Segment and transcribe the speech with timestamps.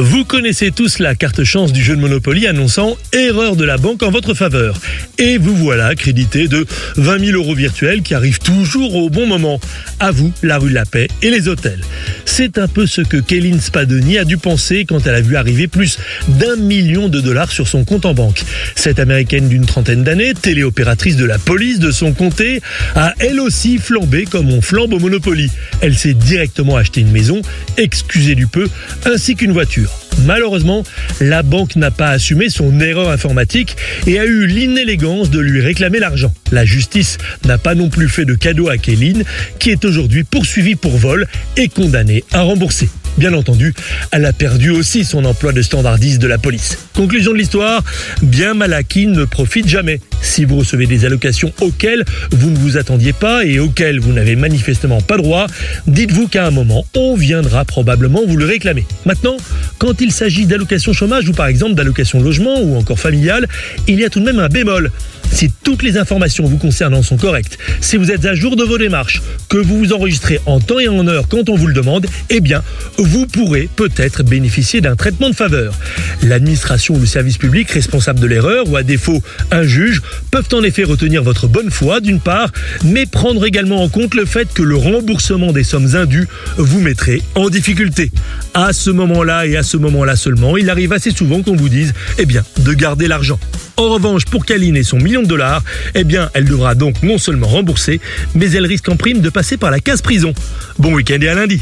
[0.00, 4.04] Vous connaissez tous la carte chance du jeu de Monopoly annonçant erreur de la banque
[4.04, 4.78] en votre faveur.
[5.18, 6.64] Et vous voilà crédité de
[6.98, 9.58] 20 000 euros virtuels qui arrivent toujours au bon moment.
[9.98, 11.80] À vous, la rue de la Paix et les hôtels.
[12.24, 15.66] C'est un peu ce que Kéline Spadoni a dû penser quand elle a vu arriver
[15.66, 18.42] plus d'un million de dollars sur son compte en banque.
[18.76, 22.62] Cette américaine d'une trentaine d'années, téléopératrice de la police de son comté,
[22.94, 25.50] a elle aussi flambé comme on flambe au Monopoly.
[25.80, 27.42] Elle s'est directement acheté une maison,
[27.76, 28.68] excusez du peu,
[29.04, 29.87] ainsi qu'une voiture.
[30.24, 30.82] Malheureusement,
[31.20, 35.98] la banque n'a pas assumé son erreur informatique et a eu l'inélégance de lui réclamer
[35.98, 36.32] l'argent.
[36.50, 39.24] La justice n'a pas non plus fait de cadeau à Kéline,
[39.58, 42.88] qui est aujourd'hui poursuivie pour vol et condamnée à rembourser.
[43.16, 43.74] Bien entendu,
[44.12, 46.78] elle a perdu aussi son emploi de standardiste de la police.
[46.94, 47.82] Conclusion de l'histoire,
[48.22, 50.00] bien mal acquis ne profite jamais.
[50.20, 54.36] Si vous recevez des allocations auxquelles vous ne vous attendiez pas et auxquelles vous n'avez
[54.36, 55.46] manifestement pas droit,
[55.86, 58.86] dites-vous qu'à un moment, on viendra probablement vous le réclamer.
[59.04, 59.36] Maintenant,
[59.78, 63.46] quand il s'agit d'allocations chômage ou par exemple d'allocations logement ou encore familiale,
[63.86, 64.90] il y a tout de même un bémol.
[65.30, 68.78] Si toutes les informations vous concernant sont correctes, si vous êtes à jour de vos
[68.78, 72.06] démarches, que vous vous enregistrez en temps et en heure quand on vous le demande,
[72.30, 72.62] eh bien,
[72.96, 75.74] vous pourrez peut-être bénéficier d'un traitement de faveur.
[76.22, 80.62] L'administration ou le service public responsable de l'erreur, ou à défaut un juge, peuvent en
[80.62, 82.50] effet retenir votre bonne foi d'une part,
[82.84, 87.22] mais prendre également en compte le fait que le remboursement des sommes indues vous mettrait
[87.34, 88.10] en difficulté.
[88.54, 91.94] À ce moment-là et à ce moment-là seulement, il arrive assez souvent qu'on vous dise,
[92.18, 93.38] eh bien, de garder l'argent.
[93.76, 95.62] En revanche, pour Kaline et son million de dollars,
[95.94, 98.00] eh bien, elle devra donc non seulement rembourser,
[98.34, 100.34] mais elle risque en prime de passer par la case prison.
[100.78, 101.60] Bon week-end et à lundi.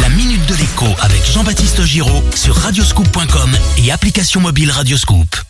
[0.00, 3.50] La minute de l'écho avec Jean-Baptiste Giraud sur radioscoop.com
[3.84, 5.47] et application mobile Radioscoop.